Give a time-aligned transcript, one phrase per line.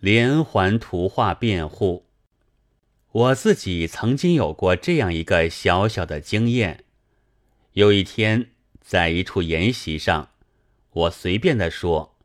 [0.00, 2.06] 连环图画辩护。
[3.12, 6.84] 我自己曾经有过这样一个小小的经验。
[7.74, 8.50] 有一天，
[8.80, 10.30] 在一处研习上，
[10.90, 12.16] 我随便的说，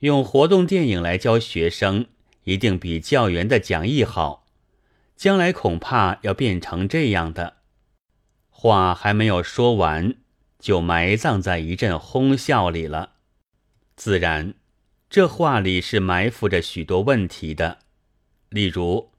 [0.00, 2.06] 用活动电影来教学生，
[2.44, 4.46] 一定比教员的讲义好。
[5.16, 7.58] 将来恐怕要变成这样的。
[8.50, 10.16] 话还没有说完，
[10.58, 13.12] 就埋葬在一阵哄笑里了。
[13.94, 14.54] 自然，
[15.14, 17.78] 这话里是埋伏着许多问题的。
[18.48, 19.12] 例如，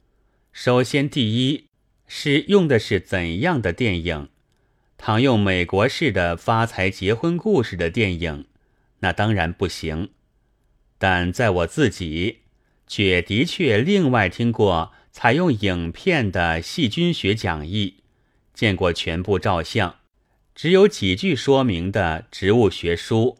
[0.51, 1.67] 首先第一
[2.05, 4.27] 是用的是怎样的电影？
[4.97, 8.43] 倘用美国式的发财结婚故事的电影，
[8.99, 10.09] 那当然不行。
[10.97, 12.39] 但在我自己，
[12.85, 18.03] 却的确另外听过采用影片的细菌学讲义，
[18.53, 19.95] 见过全部照相，
[20.53, 23.37] 只有几句说明的植物学书。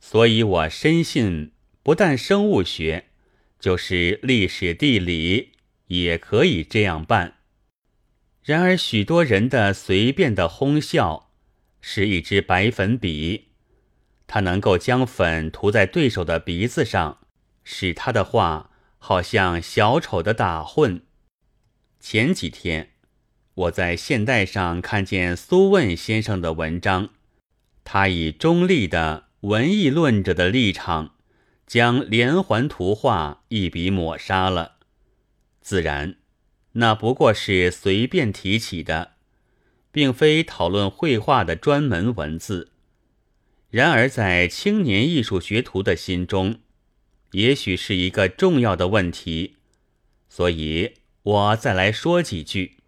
[0.00, 3.06] 所以我深信，不但生物学，
[3.58, 5.52] 就是历史地理
[5.88, 7.38] 也可以这样办。
[8.42, 11.30] 然而，许多人的随便的哄笑，
[11.80, 13.48] 是一支白粉笔，
[14.26, 17.18] 它能够将粉涂在对手的鼻子上，
[17.64, 21.02] 使他的话好像小丑的打混。
[22.00, 22.90] 前几天，
[23.54, 27.10] 我在现代上看见苏问先生的文章，
[27.82, 29.30] 他以中立的。
[29.42, 31.16] 文艺论者的立场，
[31.72, 34.72] 将连环图画一笔抹杀了。
[35.62, 36.16] 自然，
[36.72, 39.12] 那不过是随便提起的，
[39.90, 42.72] 并非讨论绘画的专门文字。
[43.70, 46.58] 然而，在青年艺术学徒的心中，
[47.30, 49.56] 也许是一个重要的问题。
[50.28, 52.80] 所以我再来说几句。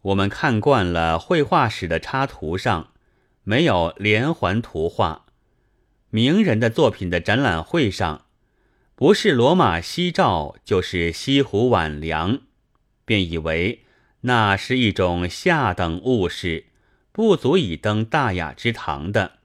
[0.00, 2.94] 我们看惯了绘画史的插图上
[3.42, 5.26] 没有连环图画。
[6.10, 8.24] 名人的作品的展览会上，
[8.94, 12.40] 不是罗马夕照，就是西湖晚凉，
[13.04, 13.84] 便以为
[14.22, 16.68] 那是一种下等物事，
[17.12, 19.40] 不足以登大雅之堂的。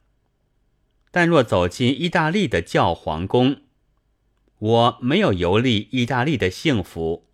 [1.12, 3.58] 但若走进意大利的教皇宫，
[4.58, 7.28] 我没有游历意大利的幸福，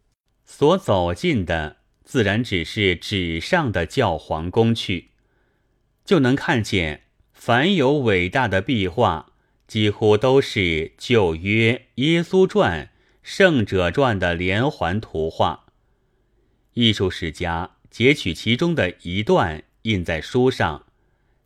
[0.44, 5.12] 所走进的自然只是纸上的教皇宫去，
[6.04, 7.04] 就能看见。
[7.32, 9.29] 凡有伟大的壁画，
[9.70, 12.90] 几乎都是旧约、耶稣传、
[13.22, 15.68] 圣者传的连环图画。
[16.74, 20.88] 艺术史家截取其中的一段印在书上，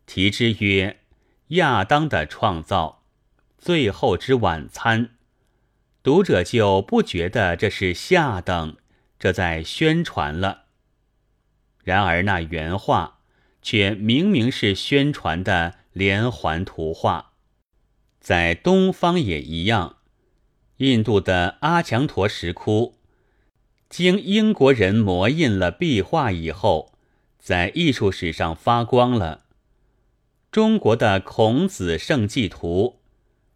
[0.06, 1.00] 题之曰
[1.56, 3.02] 《亚当的创造》，
[3.62, 5.10] 最后之晚餐。
[6.02, 8.78] 读者就不觉得这是下等，
[9.18, 10.64] 这在宣传了。
[11.82, 13.18] 然而那原画
[13.60, 15.74] 却明明是宣传的。
[15.94, 17.33] 连环图画，
[18.24, 19.98] 在东方也一样。
[20.78, 22.94] 印度的阿强陀石窟，
[23.90, 26.94] 经英国人磨印了壁画以后，
[27.38, 29.44] 在艺术史上发光了。
[30.50, 33.00] 中国的孔子圣迹图，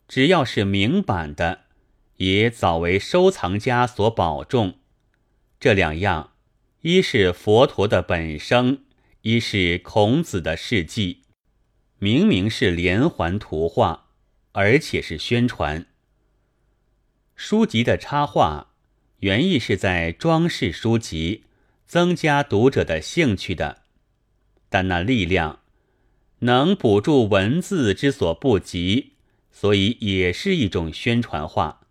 [0.06, 1.60] 只要是明版的，
[2.18, 4.74] 也早为收藏家所保重。
[5.58, 6.32] 这两样，
[6.82, 8.82] 一是佛陀的本生，
[9.22, 11.22] 一是孔子的事迹。
[11.98, 14.07] 明明是连环图画，
[14.58, 15.86] 而且是宣传。
[17.36, 18.72] 书籍的插画
[19.20, 21.44] 原意是在装饰书籍，
[21.86, 23.82] 增加读者的兴趣的，
[24.68, 25.60] 但那力量
[26.40, 29.12] 能补助文字之所不及，
[29.52, 31.86] 所以也是一种宣传画。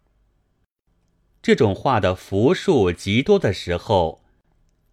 [1.41, 4.25] 这种画的幅数极多的时候，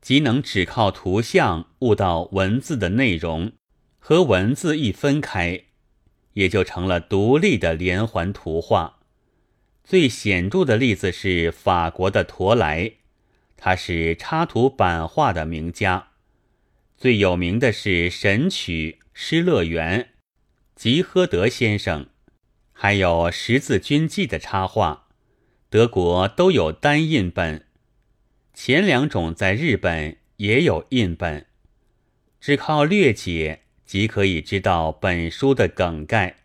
[0.01, 3.51] 即能只靠图像悟到文字的内容。
[3.99, 5.65] 和文字一分开，
[6.35, 9.01] 也就成了独立的连环图画。
[9.83, 12.93] 最显著的例子是法国的陀莱，
[13.57, 16.11] 他是插图版画的名家。
[16.97, 20.01] 最有名的是《神曲》《失乐园》，
[20.75, 22.07] 吉诃德先生，
[22.73, 25.09] 还有《十字军记》的插画，
[25.69, 27.67] 德国都有单印本，
[28.55, 31.47] 前两种在日本也有印本，
[32.41, 33.64] 只靠略解。
[33.85, 36.37] 即可以知道本书的梗概。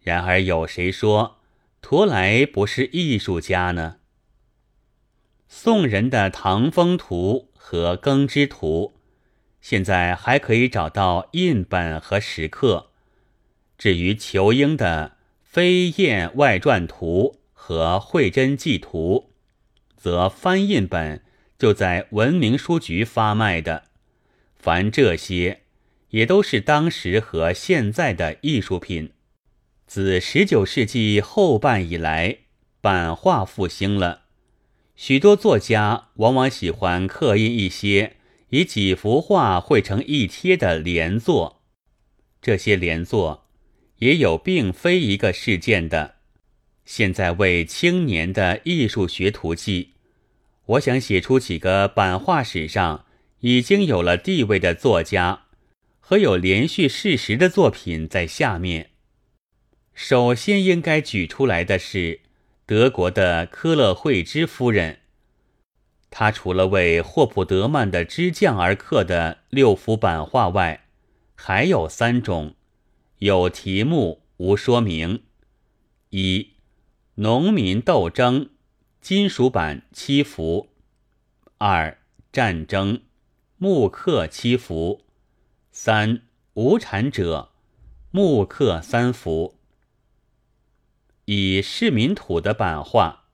[0.00, 1.38] 然而，有谁说
[1.80, 3.96] 陀莱不是艺术家呢？
[5.48, 8.94] 宋人的《唐风图》和《耕织图》，
[9.60, 12.90] 现在还可以找到印本和石刻。
[13.78, 19.30] 至于仇英的《飞燕外传图》和《会真记图》，
[19.96, 21.22] 则翻印本
[21.58, 23.84] 就在文明书局发卖的。
[24.54, 25.63] 凡这些。
[26.14, 29.10] 也都是当时和现在的艺术品。
[29.84, 32.38] 自十九世纪后半以来，
[32.80, 34.22] 版画复兴了。
[34.94, 38.14] 许多作家往往喜欢刻印一些
[38.50, 41.62] 以几幅画绘成一贴的连作，
[42.40, 43.48] 这些连作
[43.98, 46.14] 也有并非一个事件的。
[46.84, 49.94] 现在为青年的艺术学徒记，
[50.66, 53.04] 我想写出几个版画史上
[53.40, 55.43] 已经有了地位的作家
[56.06, 58.90] 和有连续事实的作品在下面。
[59.94, 62.20] 首先应该举出来的是。
[62.66, 65.00] 德国的科勒惠芝夫人，
[66.10, 70.86] 她除了为霍普德曼的支将而刻的六幅版画外，
[71.34, 72.54] 还有三种，
[73.18, 75.24] 有题目无说明：
[76.08, 76.52] 一、
[77.16, 78.48] 农民斗争，
[79.02, 80.68] 金属版七幅；
[81.58, 81.98] 二、
[82.32, 83.02] 战争，
[83.58, 85.02] 木刻七幅；
[85.76, 86.22] 三、
[86.52, 87.50] 无产者，
[88.12, 89.56] 木刻三幅。
[91.24, 93.24] 以市民土的版画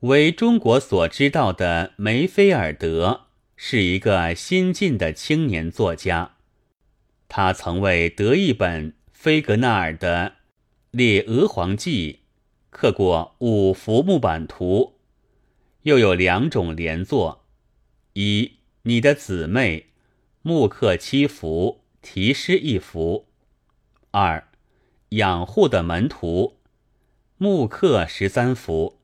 [0.00, 6.36] 为中国所知道的梅菲尔德是一个新晋的青年作家，
[7.28, 10.28] 他曾为德译本菲格纳尔的
[10.90, 12.12] 《列俄皇记》
[12.68, 14.98] 刻过五幅木版图，
[15.84, 17.46] 又有两种连作：
[18.12, 19.86] 一你的姊妹
[20.42, 23.24] 木刻七幅，题诗一幅；
[24.12, 24.46] 二
[25.08, 26.60] 养护的门徒。
[27.36, 29.00] 木刻十三幅。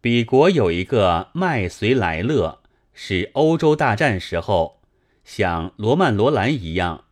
[0.00, 2.60] 比国有一个麦随莱勒，
[2.94, 4.80] 是欧洲大战时候
[5.24, 7.06] 像罗曼罗兰一样，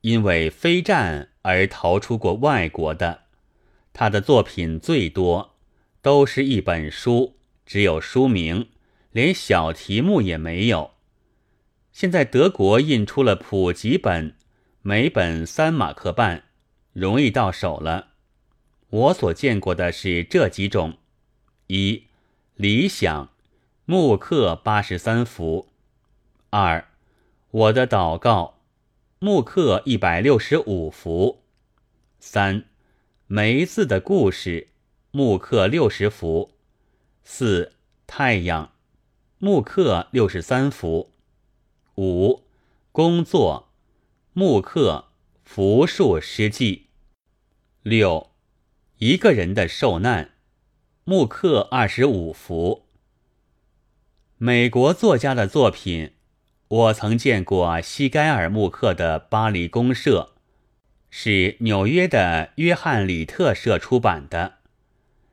[0.00, 3.20] 因为非战而逃出过外国的。
[3.92, 5.54] 他的作品最多，
[6.02, 8.68] 都是一本书，只有书名，
[9.12, 10.90] 连小题目也没有。
[12.00, 14.36] 现在德国印出了普及本，
[14.82, 16.44] 每本三马克半，
[16.92, 18.10] 容易到手了。
[18.88, 20.98] 我所见过的是这几种：
[21.66, 22.04] 一、
[22.54, 23.30] 理想，
[23.84, 25.66] 木刻八十三幅；
[26.50, 26.86] 二、
[27.50, 28.60] 我的祷告，
[29.18, 31.38] 木刻一百六十五幅；
[32.20, 32.62] 三、
[33.26, 34.68] 梅子的故事，
[35.10, 36.50] 木刻六十幅；
[37.24, 37.72] 四、
[38.06, 38.70] 太阳，
[39.38, 41.10] 木刻六十三幅；
[42.00, 42.44] 五、
[42.92, 43.72] 工作，
[44.32, 45.06] 木刻
[45.42, 46.86] 幅数诗记；
[47.82, 48.30] 六。
[48.98, 50.30] 一个人的受难，
[51.02, 52.86] 木刻二十五幅。
[54.36, 56.12] 美国作家的作品，
[56.68, 60.34] 我曾见过西盖尔木刻的《巴黎公社》，
[61.10, 64.58] 是纽约的约翰里特社出版的；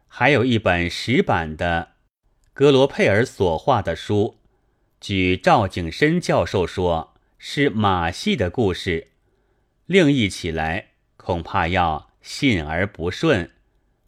[0.08, 1.90] 还有一本石版的
[2.56, 4.40] 格罗佩尔所画的书，
[5.08, 9.10] 据赵景深教授说是马戏的故事，
[9.86, 13.52] 另译起来恐怕要信而不顺。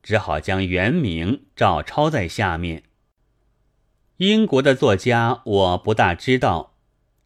[0.01, 2.81] 只好将原名照抄在下面。
[4.15, 6.73] 英国的作家我不大知道，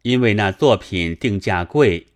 [0.02, 2.08] 因为那作品定价贵。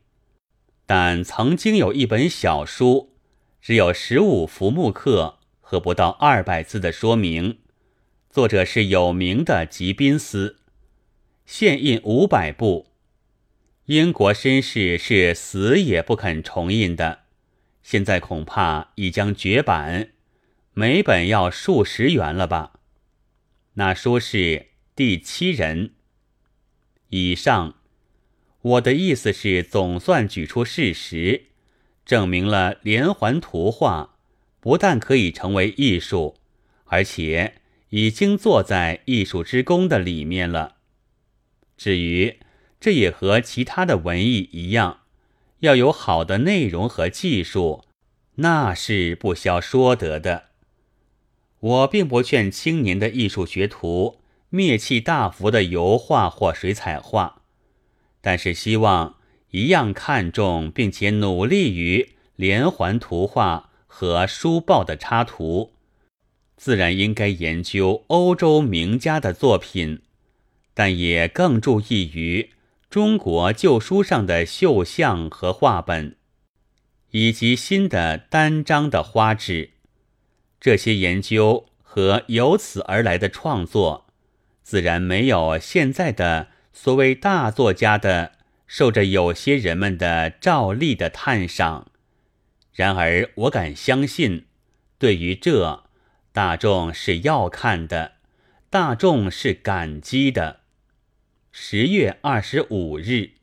[0.84, 3.14] 但曾经有一本小书，
[3.62, 7.60] 只有十五幅木刻和不到二百字的说明，
[8.28, 10.58] 作者是有名的吉宾斯，
[11.46, 12.88] 现印五百部。
[13.84, 17.20] 英国绅士是死也不肯重印的，
[17.84, 20.10] 现在恐怕已将绝版。
[20.74, 22.80] 每本要数十元了吧？
[23.74, 25.92] 那书是第七人
[27.10, 27.76] 以上。
[28.60, 31.44] 我的意思是，总算举出事实，
[32.04, 34.16] 证明了连环图画
[34.58, 36.38] 不但可以成为艺术，
[36.86, 37.60] 而且
[37.90, 40.75] 已经坐在艺术之宫的里面了。
[41.76, 42.38] 至于
[42.80, 45.00] 这也和其他的文艺一样，
[45.60, 47.84] 要有好的内容和技术，
[48.36, 50.44] 那是不消说得的。
[51.60, 57.42] 我并不劝青年的艺术学徒灭弃大幅的油画或水彩画，
[58.20, 59.16] 但是希望
[59.50, 65.72] 一样看重并且努力于连环图画和书报的插图，
[66.56, 70.02] 自然应该研究欧洲名家的作品，
[70.76, 72.50] 但也更注意于
[72.90, 76.16] 中国旧书上的绣像和画本，
[77.12, 79.70] 以及新的单张的花纸。
[80.60, 84.06] 这些研究和由此而来的创作，
[84.62, 88.32] 自然没有现在的所谓大作家的
[88.66, 91.90] 受着有些人们的照例的探赏。
[92.74, 94.44] 然而，我敢相信，
[94.98, 95.84] 对于这
[96.32, 98.16] 大众是要看的，
[98.68, 100.60] 大众是感激的。
[101.58, 103.35] 十月二十五日。